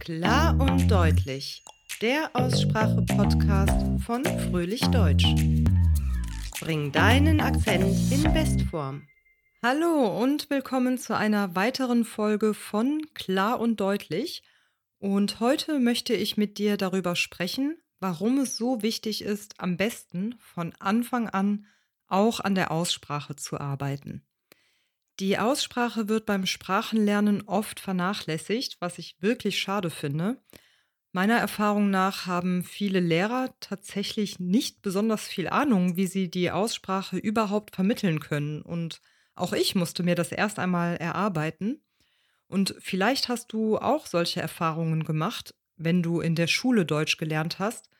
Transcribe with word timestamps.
Klar 0.00 0.58
und 0.58 0.90
deutlich. 0.90 1.62
Der 2.00 2.30
Aussprache-Podcast 2.32 4.02
von 4.02 4.24
Fröhlich 4.24 4.80
Deutsch. 4.80 5.26
Bring 6.58 6.90
deinen 6.90 7.40
Akzent 7.42 8.10
in 8.10 8.22
Bestform. 8.32 9.06
Hallo 9.62 10.18
und 10.22 10.48
willkommen 10.48 10.96
zu 10.96 11.14
einer 11.14 11.54
weiteren 11.54 12.06
Folge 12.06 12.54
von 12.54 13.02
Klar 13.12 13.60
und 13.60 13.78
deutlich. 13.78 14.42
Und 15.00 15.38
heute 15.38 15.78
möchte 15.78 16.14
ich 16.14 16.38
mit 16.38 16.56
dir 16.56 16.78
darüber 16.78 17.14
sprechen, 17.14 17.76
warum 17.98 18.38
es 18.38 18.56
so 18.56 18.80
wichtig 18.80 19.20
ist, 19.20 19.60
am 19.60 19.76
besten 19.76 20.34
von 20.38 20.72
Anfang 20.78 21.28
an 21.28 21.66
auch 22.06 22.40
an 22.40 22.54
der 22.54 22.70
Aussprache 22.70 23.36
zu 23.36 23.60
arbeiten. 23.60 24.22
Die 25.20 25.38
Aussprache 25.38 26.08
wird 26.08 26.24
beim 26.24 26.46
Sprachenlernen 26.46 27.46
oft 27.46 27.78
vernachlässigt, 27.78 28.78
was 28.80 28.96
ich 28.96 29.16
wirklich 29.20 29.60
schade 29.60 29.90
finde. 29.90 30.42
Meiner 31.12 31.36
Erfahrung 31.36 31.90
nach 31.90 32.26
haben 32.26 32.64
viele 32.64 33.00
Lehrer 33.00 33.52
tatsächlich 33.60 34.40
nicht 34.40 34.80
besonders 34.80 35.28
viel 35.28 35.48
Ahnung, 35.48 35.96
wie 35.96 36.06
sie 36.06 36.30
die 36.30 36.50
Aussprache 36.50 37.18
überhaupt 37.18 37.74
vermitteln 37.76 38.20
können. 38.20 38.62
Und 38.62 39.02
auch 39.34 39.52
ich 39.52 39.74
musste 39.74 40.02
mir 40.02 40.14
das 40.14 40.32
erst 40.32 40.58
einmal 40.58 40.96
erarbeiten. 40.96 41.82
Und 42.48 42.74
vielleicht 42.78 43.28
hast 43.28 43.52
du 43.52 43.76
auch 43.76 44.06
solche 44.06 44.40
Erfahrungen 44.40 45.04
gemacht, 45.04 45.54
wenn 45.76 46.02
du 46.02 46.20
in 46.20 46.34
der 46.34 46.46
Schule 46.46 46.86
Deutsch 46.86 47.18
gelernt 47.18 47.58
hast 47.58 47.90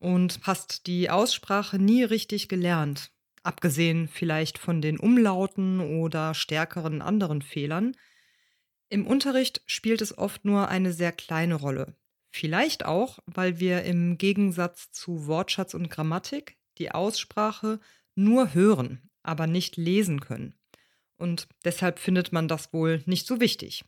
und 0.00 0.40
hast 0.42 0.88
die 0.88 1.10
Aussprache 1.10 1.78
nie 1.78 2.02
richtig 2.02 2.48
gelernt 2.48 3.12
abgesehen 3.46 4.08
vielleicht 4.08 4.58
von 4.58 4.82
den 4.82 4.98
Umlauten 4.98 5.80
oder 5.80 6.34
stärkeren 6.34 7.02
anderen 7.02 7.42
Fehlern. 7.42 7.96
Im 8.88 9.06
Unterricht 9.06 9.62
spielt 9.66 10.02
es 10.02 10.16
oft 10.16 10.44
nur 10.44 10.68
eine 10.68 10.92
sehr 10.92 11.12
kleine 11.12 11.54
Rolle. 11.54 11.96
Vielleicht 12.30 12.84
auch, 12.84 13.18
weil 13.26 13.60
wir 13.60 13.84
im 13.84 14.18
Gegensatz 14.18 14.90
zu 14.92 15.26
Wortschatz 15.26 15.74
und 15.74 15.88
Grammatik 15.88 16.56
die 16.78 16.92
Aussprache 16.92 17.80
nur 18.14 18.52
hören, 18.54 19.08
aber 19.22 19.46
nicht 19.46 19.76
lesen 19.76 20.20
können. 20.20 20.54
Und 21.16 21.48
deshalb 21.64 21.98
findet 21.98 22.32
man 22.32 22.48
das 22.48 22.72
wohl 22.72 23.02
nicht 23.06 23.26
so 23.26 23.40
wichtig. 23.40 23.84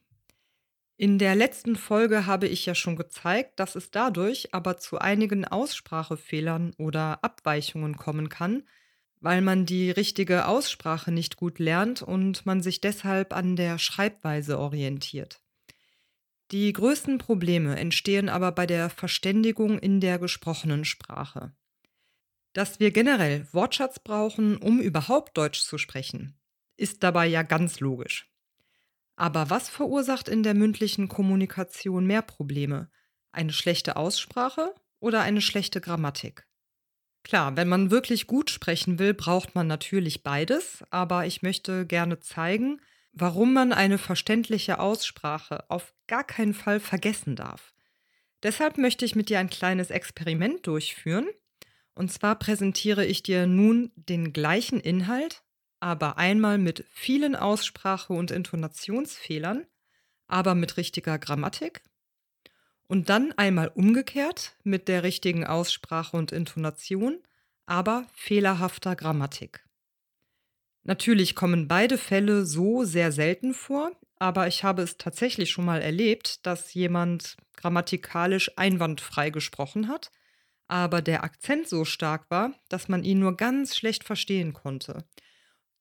In 0.96 1.18
der 1.18 1.36
letzten 1.36 1.76
Folge 1.76 2.26
habe 2.26 2.48
ich 2.48 2.66
ja 2.66 2.74
schon 2.74 2.96
gezeigt, 2.96 3.60
dass 3.60 3.76
es 3.76 3.90
dadurch 3.90 4.52
aber 4.52 4.78
zu 4.78 4.98
einigen 4.98 5.44
Aussprachefehlern 5.44 6.74
oder 6.76 7.22
Abweichungen 7.22 7.96
kommen 7.96 8.28
kann, 8.28 8.64
weil 9.20 9.40
man 9.40 9.66
die 9.66 9.90
richtige 9.90 10.46
Aussprache 10.46 11.10
nicht 11.10 11.36
gut 11.36 11.58
lernt 11.58 12.02
und 12.02 12.46
man 12.46 12.62
sich 12.62 12.80
deshalb 12.80 13.34
an 13.34 13.56
der 13.56 13.78
Schreibweise 13.78 14.58
orientiert. 14.58 15.42
Die 16.50 16.72
größten 16.72 17.18
Probleme 17.18 17.76
entstehen 17.76 18.28
aber 18.28 18.52
bei 18.52 18.66
der 18.66 18.88
Verständigung 18.88 19.78
in 19.78 20.00
der 20.00 20.18
gesprochenen 20.18 20.84
Sprache. 20.84 21.52
Dass 22.54 22.80
wir 22.80 22.90
generell 22.90 23.46
Wortschatz 23.52 23.98
brauchen, 23.98 24.56
um 24.56 24.80
überhaupt 24.80 25.36
Deutsch 25.36 25.60
zu 25.60 25.76
sprechen, 25.76 26.38
ist 26.76 27.02
dabei 27.02 27.26
ja 27.26 27.42
ganz 27.42 27.80
logisch. 27.80 28.32
Aber 29.16 29.50
was 29.50 29.68
verursacht 29.68 30.28
in 30.28 30.42
der 30.42 30.54
mündlichen 30.54 31.08
Kommunikation 31.08 32.06
mehr 32.06 32.22
Probleme? 32.22 32.88
Eine 33.30 33.52
schlechte 33.52 33.96
Aussprache 33.96 34.74
oder 35.00 35.20
eine 35.22 35.40
schlechte 35.40 35.80
Grammatik? 35.80 36.46
Klar, 37.28 37.58
wenn 37.58 37.68
man 37.68 37.90
wirklich 37.90 38.26
gut 38.26 38.48
sprechen 38.48 38.98
will, 38.98 39.12
braucht 39.12 39.54
man 39.54 39.66
natürlich 39.66 40.22
beides, 40.22 40.82
aber 40.88 41.26
ich 41.26 41.42
möchte 41.42 41.84
gerne 41.84 42.20
zeigen, 42.20 42.80
warum 43.12 43.52
man 43.52 43.74
eine 43.74 43.98
verständliche 43.98 44.78
Aussprache 44.78 45.68
auf 45.68 45.92
gar 46.06 46.24
keinen 46.24 46.54
Fall 46.54 46.80
vergessen 46.80 47.36
darf. 47.36 47.74
Deshalb 48.42 48.78
möchte 48.78 49.04
ich 49.04 49.14
mit 49.14 49.28
dir 49.28 49.40
ein 49.40 49.50
kleines 49.50 49.90
Experiment 49.90 50.66
durchführen. 50.66 51.28
Und 51.94 52.10
zwar 52.10 52.38
präsentiere 52.38 53.04
ich 53.04 53.22
dir 53.22 53.46
nun 53.46 53.92
den 53.96 54.32
gleichen 54.32 54.80
Inhalt, 54.80 55.42
aber 55.80 56.16
einmal 56.16 56.56
mit 56.56 56.86
vielen 56.94 57.36
Aussprache- 57.36 58.14
und 58.14 58.30
Intonationsfehlern, 58.30 59.66
aber 60.28 60.54
mit 60.54 60.78
richtiger 60.78 61.18
Grammatik 61.18 61.82
und 62.88 63.10
dann 63.10 63.32
einmal 63.32 63.68
umgekehrt 63.68 64.56
mit 64.64 64.88
der 64.88 65.02
richtigen 65.04 65.46
Aussprache 65.46 66.16
und 66.16 66.32
Intonation, 66.32 67.20
aber 67.68 68.06
fehlerhafter 68.14 68.96
Grammatik. 68.96 69.64
Natürlich 70.82 71.34
kommen 71.34 71.68
beide 71.68 71.98
Fälle 71.98 72.44
so 72.44 72.84
sehr 72.84 73.12
selten 73.12 73.54
vor, 73.54 73.92
aber 74.16 74.48
ich 74.48 74.64
habe 74.64 74.82
es 74.82 74.96
tatsächlich 74.96 75.50
schon 75.50 75.64
mal 75.64 75.82
erlebt, 75.82 76.46
dass 76.46 76.74
jemand 76.74 77.36
grammatikalisch 77.56 78.50
einwandfrei 78.56 79.30
gesprochen 79.30 79.88
hat, 79.88 80.10
aber 80.66 81.02
der 81.02 81.24
Akzent 81.24 81.68
so 81.68 81.84
stark 81.84 82.30
war, 82.30 82.54
dass 82.68 82.88
man 82.88 83.04
ihn 83.04 83.18
nur 83.18 83.36
ganz 83.36 83.76
schlecht 83.76 84.04
verstehen 84.04 84.52
konnte. 84.52 85.04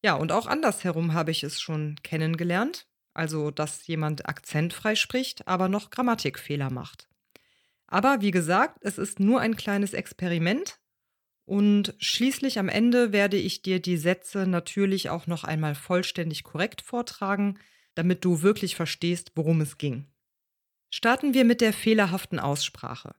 Ja, 0.04 0.16
und 0.16 0.32
auch 0.32 0.48
andersherum 0.48 1.14
habe 1.14 1.32
ich 1.32 1.44
es 1.44 1.60
schon 1.60 1.96
kennengelernt 2.04 2.88
also 3.18 3.50
dass 3.50 3.88
jemand 3.88 4.30
akzentfrei 4.30 4.96
spricht, 4.96 5.48
aber 5.48 5.70
noch 5.70 5.90
Grammatikfehler 5.90 6.70
macht. 6.70 7.10
Aber 7.88 8.22
wie 8.22 8.32
gesagt, 8.32 8.78
es 8.82 9.00
ist 9.00 9.20
nur 9.20 9.42
ein 9.42 9.56
kleines 9.56 9.94
Experiment 9.94 10.80
und 11.48 11.96
schließlich 11.98 12.60
am 12.60 12.70
Ende 12.70 13.12
werde 13.12 13.38
ich 13.38 13.64
dir 13.64 13.80
die 13.80 13.98
Sätze 13.98 14.46
natürlich 14.46 15.10
auch 15.10 15.26
noch 15.26 15.44
einmal 15.44 15.74
vollständig 15.74 16.44
korrekt 16.44 16.84
vortragen, 16.84 17.58
damit 17.96 18.24
du 18.24 18.44
wirklich 18.44 18.76
verstehst, 18.76 19.32
worum 19.34 19.62
es 19.62 19.80
ging. 19.80 20.06
Starten 20.92 21.34
wir 21.34 21.44
mit 21.44 21.62
der 21.62 21.74
fehlerhaften 21.74 22.40
Aussprache. 22.40 23.16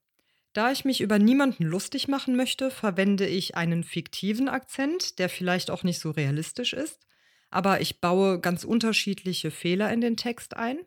Da 0.53 0.71
ich 0.71 0.85
mich 0.85 1.01
über 1.01 1.19
niemanden 1.19 1.65
lustig 1.65 2.07
machen 2.07 2.37
möchte, 2.37 2.71
verwende 2.71 3.27
ich 3.27 3.57
einen 3.57 3.83
fiktiven 3.83 4.49
Akzent, 4.49 5.19
der 5.19 5.29
vielleicht 5.29 5.73
auch 5.73 5.83
nicht 5.83 5.99
so 5.99 6.13
realistisch 6.13 6.73
ist 6.73 7.09
aber 7.51 7.81
ich 7.81 8.01
baue 8.01 8.41
ganz 8.41 8.65
unterschiedliche 8.65 9.51
Fehler 9.51 9.93
in 9.93 10.01
den 10.01 10.17
Text 10.17 10.57
ein 10.57 10.79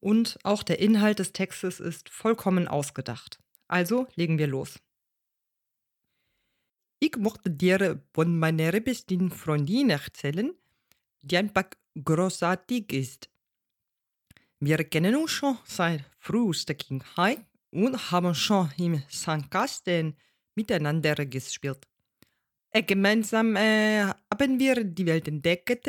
und 0.00 0.38
auch 0.44 0.62
der 0.62 0.78
Inhalt 0.78 1.18
des 1.18 1.32
Textes 1.32 1.80
ist 1.80 2.08
vollkommen 2.08 2.68
ausgedacht. 2.68 3.38
Also 3.68 4.06
legen 4.14 4.38
wir 4.38 4.46
los. 4.46 4.80
Ich 7.02 7.16
möchte 7.16 7.50
dir 7.50 8.02
von 8.12 8.38
meiner 8.38 8.78
besten 8.78 9.30
Freundin 9.30 9.88
erzählen, 9.88 10.52
die 11.22 11.38
einfach 11.38 11.70
großartig 12.04 12.92
ist. 12.92 13.30
Wir 14.58 14.84
kennen 14.84 15.16
uns 15.16 15.30
schon 15.30 15.56
seit 15.64 16.04
frühester 16.18 16.74
Kindheit 16.74 17.40
und 17.70 18.10
haben 18.10 18.34
schon 18.34 18.70
im 18.76 19.02
Sandkasten 19.08 20.14
miteinander 20.54 21.14
gespielt. 21.24 21.86
Äh, 22.70 22.82
gemeinsam 22.82 23.56
äh, 23.56 24.04
haben 24.04 24.60
wir 24.60 24.84
die 24.84 25.06
Welt 25.06 25.26
entdeckt, 25.26 25.88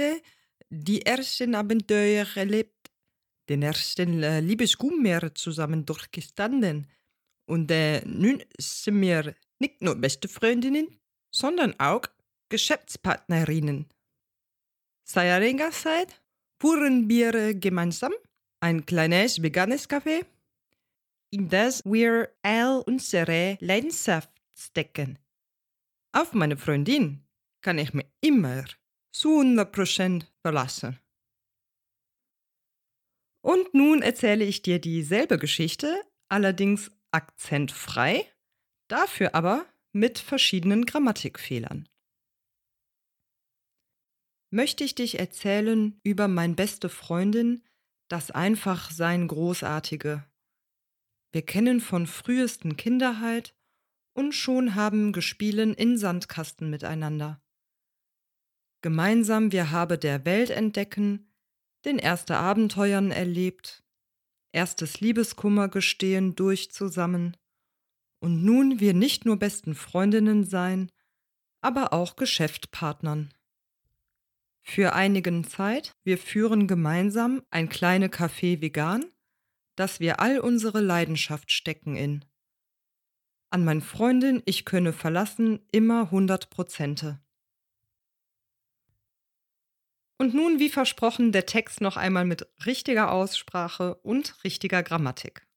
die 0.69 1.05
ersten 1.05 1.55
Abenteuer 1.55 2.25
erlebt, 2.35 2.89
den 3.49 3.63
ersten 3.63 4.23
äh, 4.23 4.39
Liebeskummer 4.39 5.35
zusammen 5.35 5.85
durchgestanden. 5.85 6.87
Und 7.45 7.69
äh, 7.69 8.01
nun 8.05 8.41
sind 8.57 9.01
wir 9.01 9.35
nicht 9.59 9.81
nur 9.81 9.95
beste 9.95 10.29
Freundinnen, 10.29 11.00
sondern 11.31 11.79
auch 11.79 12.03
Geschäftspartnerinnen. 12.49 13.87
Seit 15.03 15.31
einiger 15.31 15.71
Zeit 15.71 16.21
fuhren 16.59 17.09
wir 17.09 17.53
gemeinsam 17.53 18.13
ein 18.59 18.85
kleines 18.85 19.41
veganes 19.41 19.89
Café, 19.89 20.25
in 21.31 21.49
das 21.49 21.83
wir 21.85 22.29
all 22.43 22.81
unsere 22.85 23.57
Leidenschaft 23.59 24.29
stecken. 24.55 25.17
Auf 26.11 26.33
meine 26.33 26.57
Freundin 26.57 27.25
kann 27.61 27.77
ich 27.77 27.93
mich 27.93 28.05
immer 28.21 28.65
zu 29.11 29.41
100% 29.41 30.25
verlassen. 30.41 30.99
Und 33.41 33.73
nun 33.73 34.01
erzähle 34.01 34.45
ich 34.45 34.61
dir 34.61 34.79
dieselbe 34.79 35.39
Geschichte, 35.39 36.03
allerdings 36.29 36.91
akzentfrei, 37.11 38.25
dafür 38.87 39.33
aber 39.33 39.65
mit 39.93 40.19
verschiedenen 40.19 40.85
Grammatikfehlern. 40.85 41.87
Möchte 44.49 44.83
ich 44.83 44.95
dich 44.95 45.19
erzählen 45.19 45.99
über 46.03 46.27
mein 46.27 46.55
beste 46.55 46.89
Freundin, 46.89 47.63
das 48.09 48.31
einfach 48.31 48.91
sein 48.91 49.27
Großartige. 49.27 50.25
Wir 51.31 51.41
kennen 51.41 51.79
von 51.79 52.07
frühesten 52.07 52.75
Kinderheit 52.75 53.55
und 54.13 54.33
schon 54.33 54.75
haben 54.75 55.13
gespielen 55.13 55.73
in 55.73 55.97
Sandkasten 55.97 56.69
miteinander. 56.69 57.41
Gemeinsam 58.81 59.51
wir 59.51 59.71
habe 59.71 59.97
der 59.97 60.25
Welt 60.25 60.49
entdecken, 60.49 61.31
den 61.85 61.97
erste 61.97 62.37
Abenteuern 62.37 63.11
erlebt, 63.11 63.83
erstes 64.51 64.99
Liebeskummer 64.99 65.69
gestehen 65.69 66.35
durch 66.35 66.71
zusammen, 66.71 67.37
und 68.21 68.43
nun 68.43 68.79
wir 68.79 68.93
nicht 68.93 69.25
nur 69.25 69.37
besten 69.37 69.75
Freundinnen 69.75 70.45
sein, 70.45 70.91
aber 71.59 71.91
auch 71.91 72.15
Geschäftpartnern. 72.15 73.33
Für 74.61 74.93
einigen 74.93 75.43
Zeit, 75.43 75.91
wir 76.03 76.17
führen 76.17 76.67
gemeinsam 76.67 77.41
ein 77.49 77.67
kleine 77.67 78.07
Café 78.07 78.61
vegan, 78.61 79.03
dass 79.75 79.99
wir 79.99 80.19
all 80.19 80.39
unsere 80.39 80.81
Leidenschaft 80.81 81.51
stecken 81.51 81.95
in. 81.95 82.23
An 83.49 83.65
mein 83.65 83.81
Freundin, 83.81 84.41
ich 84.45 84.65
könne 84.65 84.93
verlassen, 84.93 85.59
immer 85.71 86.11
hundert 86.11 86.51
Prozente. 86.51 87.19
Und 90.19 90.35
nun, 90.35 90.59
wie 90.59 90.69
versprochen, 90.69 91.31
der 91.31 91.47
Text 91.47 91.81
noch 91.81 91.97
einmal 91.97 92.25
mit 92.25 92.47
richtiger 92.67 93.11
Aussprache 93.11 93.95
und 93.95 94.43
richtiger 94.43 94.83
Grammatik. 94.83 95.47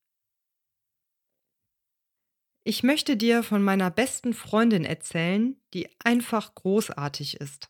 Ich 2.64 2.82
möchte 2.82 3.16
dir 3.16 3.42
von 3.42 3.62
meiner 3.62 3.90
besten 3.90 4.32
Freundin 4.32 4.84
erzählen, 4.84 5.60
die 5.74 5.88
einfach 6.02 6.54
großartig 6.54 7.40
ist. 7.40 7.68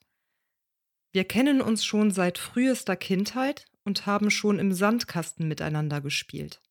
Wir 1.12 1.25
kennen 1.25 1.61
uns 1.61 1.85
schon 1.85 2.11
seit 2.11 2.38
frühester 2.38 2.96
Kindheit 2.96 3.67
und 3.85 4.06
haben 4.06 4.31
schon 4.31 4.58
im 4.58 4.73
Sandkasten 4.73 5.49
miteinander 5.49 6.00
gespielt. 6.00 6.62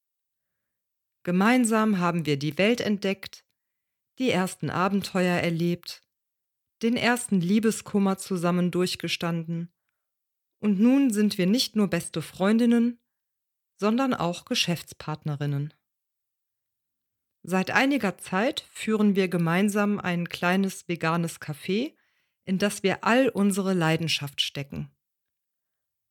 Gemeinsam 1.24 2.00
haben 2.00 2.26
wir 2.26 2.38
die 2.38 2.58
Welt 2.58 2.82
entdeckt, 2.82 3.46
die 4.20 4.30
ersten 4.30 4.70
Abenteuer 4.70 5.38
erlebt, 5.38 6.02
den 6.82 6.98
ersten 6.98 7.40
Liebeskummer 7.40 8.18
zusammen 8.18 8.72
durchgestanden 8.72 9.74
und 10.64 10.80
nun 10.80 11.12
sind 11.12 11.38
wir 11.38 11.46
nicht 11.46 11.76
nur 11.76 11.90
beste 11.90 12.22
Freundinnen, 12.22 12.98
sondern 13.78 14.14
auch 14.14 14.46
Geschäftspartnerinnen. 14.46 15.74
Seit 17.44 17.72
einiger 17.72 18.18
Zeit 18.18 18.66
führen 18.72 19.18
wir 19.18 19.28
gemeinsam 19.28 20.00
ein 20.00 20.30
kleines 20.30 20.88
veganes 20.88 21.42
Café, 21.42 21.94
in 22.46 22.58
das 22.58 22.84
wir 22.84 23.04
all 23.04 23.28
unsere 23.28 23.74
Leidenschaft 23.74 24.42
stecken. 24.42 24.90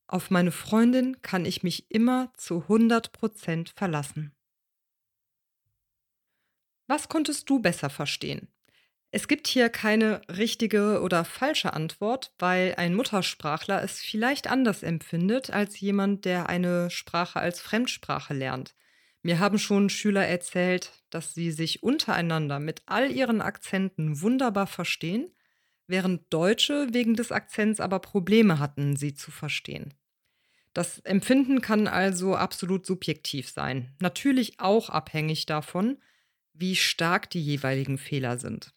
Auf 0.06 0.31
meine 0.31 0.52
Freundin 0.52 1.23
kann 1.23 1.46
ich 1.46 1.62
mich 1.62 1.90
immer 1.90 2.32
zu 2.37 2.62
100 2.62 3.12
Prozent 3.12 3.70
verlassen. 3.70 4.34
Was 6.87 7.08
konntest 7.08 7.49
du 7.49 7.61
besser 7.61 7.88
verstehen? 7.88 8.49
Es 9.11 9.26
gibt 9.26 9.46
hier 9.46 9.70
keine 9.70 10.20
richtige 10.28 11.00
oder 11.00 11.25
falsche 11.25 11.73
Antwort, 11.73 12.35
weil 12.38 12.75
ein 12.76 12.94
Muttersprachler 12.94 13.82
es 13.82 14.00
vielleicht 14.00 14.49
anders 14.49 14.82
empfindet 14.82 15.49
als 15.49 15.81
jemand, 15.81 16.26
der 16.26 16.50
eine 16.50 16.90
Sprache 16.90 17.40
als 17.40 17.61
Fremdsprache 17.62 18.35
lernt. 18.35 18.75
Mir 19.23 19.39
haben 19.39 19.59
schon 19.59 19.89
Schüler 19.89 20.27
erzählt, 20.27 20.91
dass 21.11 21.35
sie 21.35 21.53
sich 21.53 21.83
untereinander 21.83 22.59
mit 22.59 22.83
all 22.87 23.11
ihren 23.11 23.41
Akzenten 23.41 24.21
wunderbar 24.21 24.67
verstehen, 24.67 25.33
während 25.87 26.33
Deutsche 26.33 26.89
wegen 26.93 27.15
des 27.15 27.31
Akzents 27.31 27.81
aber 27.81 28.01
Probleme 28.01 28.59
hatten, 28.59 28.97
sie 28.97 29.15
zu 29.15 29.31
verstehen. 29.31 29.95
Das 30.73 31.01
Empfinden 31.01 31.61
kann 31.61 31.87
also 31.87 32.35
absolut 32.35 32.87
subjektiv 32.87 33.51
sein, 33.51 33.95
natürlich 34.01 34.59
auch 34.59 34.89
abhängig 34.89 35.47
davon, 35.47 35.99
wie 36.55 36.77
stark 36.77 37.31
die 37.31 37.43
jeweiligen 37.43 37.99
Fehler 37.99 38.39
sind. 38.39 38.75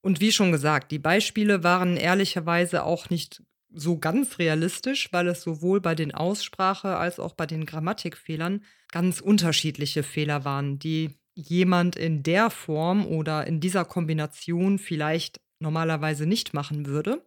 Und 0.00 0.20
wie 0.20 0.32
schon 0.32 0.52
gesagt, 0.52 0.90
die 0.90 0.98
Beispiele 0.98 1.62
waren 1.62 1.96
ehrlicherweise 1.96 2.84
auch 2.84 3.10
nicht 3.10 3.42
so 3.70 3.98
ganz 3.98 4.38
realistisch, 4.38 5.12
weil 5.12 5.28
es 5.28 5.42
sowohl 5.42 5.80
bei 5.80 5.94
den 5.94 6.14
Aussprache 6.14 6.96
als 6.96 7.20
auch 7.20 7.34
bei 7.34 7.46
den 7.46 7.66
Grammatikfehlern 7.66 8.64
ganz 8.90 9.20
unterschiedliche 9.20 10.02
Fehler 10.02 10.44
waren, 10.44 10.78
die 10.78 11.18
jemand 11.34 11.96
in 11.96 12.22
der 12.22 12.50
Form 12.50 13.06
oder 13.06 13.46
in 13.46 13.60
dieser 13.60 13.84
Kombination 13.84 14.78
vielleicht 14.78 15.40
normalerweise 15.60 16.26
nicht 16.26 16.54
machen 16.54 16.86
würde. 16.86 17.24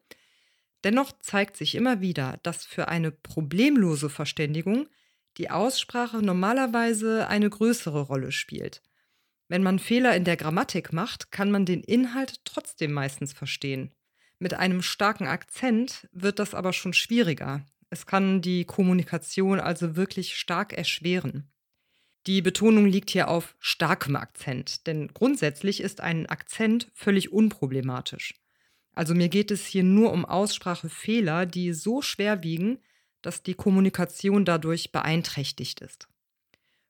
Dennoch 0.83 1.11
zeigt 1.21 1.57
sich 1.57 1.75
immer 1.75 2.01
wieder, 2.01 2.39
dass 2.43 2.65
für 2.65 2.87
eine 2.87 3.11
problemlose 3.11 4.09
Verständigung 4.09 4.87
die 5.37 5.49
Aussprache 5.49 6.17
normalerweise 6.21 7.27
eine 7.27 7.49
größere 7.49 8.01
Rolle 8.01 8.31
spielt. 8.31 8.81
Wenn 9.47 9.63
man 9.63 9.79
Fehler 9.79 10.15
in 10.15 10.23
der 10.23 10.37
Grammatik 10.37 10.91
macht, 10.91 11.31
kann 11.31 11.51
man 11.51 11.65
den 11.65 11.83
Inhalt 11.83 12.41
trotzdem 12.45 12.91
meistens 12.93 13.33
verstehen. 13.33 13.91
Mit 14.41 14.55
einem 14.55 14.81
starken 14.81 15.27
Akzent 15.27 16.09
wird 16.13 16.39
das 16.39 16.55
aber 16.55 16.73
schon 16.73 16.93
schwieriger. 16.93 17.63
Es 17.91 18.07
kann 18.07 18.41
die 18.41 18.65
Kommunikation 18.65 19.59
also 19.59 19.95
wirklich 19.95 20.35
stark 20.35 20.73
erschweren. 20.73 21.51
Die 22.25 22.41
Betonung 22.41 22.87
liegt 22.87 23.11
hier 23.11 23.27
auf 23.27 23.55
starkem 23.59 24.15
Akzent, 24.15 24.87
denn 24.87 25.09
grundsätzlich 25.09 25.79
ist 25.79 26.01
ein 26.01 26.25
Akzent 26.25 26.87
völlig 26.95 27.31
unproblematisch. 27.31 28.33
Also 28.93 29.13
mir 29.13 29.29
geht 29.29 29.51
es 29.51 29.67
hier 29.67 29.83
nur 29.83 30.11
um 30.11 30.25
Aussprachefehler, 30.25 31.45
die 31.45 31.71
so 31.71 32.01
schwer 32.01 32.41
wiegen, 32.41 32.79
dass 33.21 33.43
die 33.43 33.53
Kommunikation 33.53 34.43
dadurch 34.43 34.91
beeinträchtigt 34.91 35.81
ist. 35.81 36.07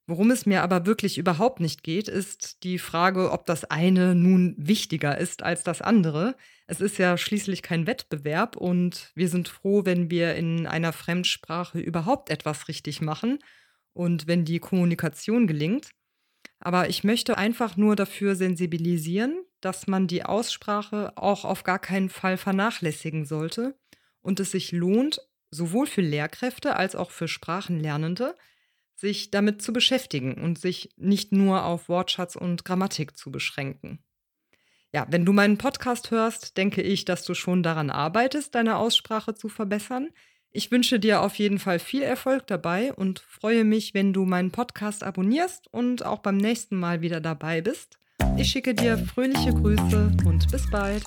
Worum 0.08 0.32
es 0.32 0.46
mir 0.46 0.64
aber 0.64 0.86
wirklich 0.86 1.18
überhaupt 1.18 1.60
nicht 1.60 1.84
geht, 1.84 2.08
ist 2.08 2.64
die 2.64 2.80
Frage, 2.80 3.32
ob 3.32 3.46
das 3.46 3.66
eine 3.66 4.16
nun 4.16 4.56
wichtiger 4.58 5.18
ist 5.18 5.44
als 5.44 5.64
das 5.64 5.82
andere. 5.82 6.36
Es 6.68 6.82
ist 6.82 6.98
ja 6.98 7.18
schließlich 7.18 7.62
kein 7.62 7.88
Wettbewerb 7.88 8.58
und 8.58 9.12
wir 9.16 9.30
sind 9.30 9.48
froh, 9.48 9.86
wenn 9.86 10.10
wir 10.10 10.36
in 10.36 10.68
einer 10.68 10.92
Fremdsprache 10.92 11.80
überhaupt 11.80 12.30
etwas 12.30 12.68
richtig 12.68 13.02
machen 13.02 13.40
und 13.94 14.28
wenn 14.28 14.44
die 14.44 14.60
Kommunikation 14.60 15.48
gelingt. 15.48 15.92
Aber 16.60 16.90
ich 16.90 17.04
möchte 17.04 17.38
einfach 17.38 17.78
nur 17.78 17.96
dafür 17.96 18.36
sensibilisieren, 18.36 19.44
dass 19.62 19.88
man 19.88 20.08
die 20.08 20.24
Aussprache 20.24 21.14
auch 21.16 21.46
auf 21.46 21.64
gar 21.64 21.80
keinen 21.80 22.10
Fall 22.10 22.38
vernachlässigen 22.38 23.26
sollte 23.26 23.78
und 24.22 24.40
es 24.40 24.52
sich 24.52 24.72
lohnt, 24.72 25.22
sowohl 25.52 25.88
für 25.88 26.02
Lehrkräfte 26.02 26.76
als 26.76 26.96
auch 26.96 27.12
für 27.12 27.28
Sprachenlernende, 27.28 28.36
sich 29.02 29.32
damit 29.32 29.62
zu 29.62 29.74
beschäftigen 29.74 30.36
und 30.36 30.58
sich 30.60 30.92
nicht 30.96 31.34
nur 31.34 31.66
auf 31.66 31.90
Wortschatz 31.90 32.36
und 32.36 32.64
Grammatik 32.64 33.18
zu 33.18 33.32
beschränken. 33.32 34.00
Ja, 34.94 35.08
wenn 35.10 35.26
du 35.26 35.34
meinen 35.34 35.58
Podcast 35.58 36.12
hörst, 36.12 36.58
denke 36.58 36.82
ich, 36.82 37.04
dass 37.04 37.26
du 37.26 37.34
schon 37.34 37.64
daran 37.64 37.90
arbeitest, 37.90 38.56
deine 38.56 38.78
Aussprache 38.78 39.34
zu 39.34 39.50
verbessern. 39.50 40.10
Ich 40.52 40.70
wünsche 40.70 41.00
dir 41.00 41.22
auf 41.22 41.36
jeden 41.36 41.60
Fall 41.60 41.80
viel 41.80 42.04
Erfolg 42.04 42.46
dabei 42.48 42.94
und 42.94 43.20
freue 43.20 43.64
mich, 43.64 43.94
wenn 43.94 44.14
du 44.14 44.26
meinen 44.26 44.52
Podcast 44.52 45.04
abonnierst 45.04 45.68
und 45.74 46.06
auch 46.06 46.20
beim 46.20 46.38
nächsten 46.38 46.76
Mal 46.76 47.02
wieder 47.02 47.22
dabei 47.22 47.62
bist. 47.62 47.98
Ich 48.38 48.50
schicke 48.52 48.76
dir 48.76 48.98
fröhliche 48.98 49.54
Grüße 49.54 50.12
und 50.26 50.52
bis 50.52 50.70
bald. 50.70 51.06